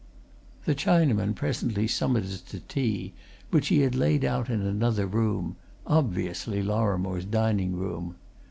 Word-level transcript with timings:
The 0.65 0.73
Chinaman 0.73 1.35
presently 1.35 1.87
summoned 1.87 2.25
us 2.25 2.41
to 2.41 2.59
tea, 2.61 3.13
which 3.51 3.67
he 3.67 3.81
had 3.81 3.93
laid 3.93 4.25
out 4.25 4.49
in 4.49 4.59
another 4.61 5.05
room 5.05 5.57
obviously 5.85 6.63
Lorrimore's 6.63 7.25
dining 7.25 7.75
room. 7.75 8.15